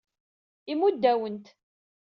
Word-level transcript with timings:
Imudd-awen-t. 0.71 1.47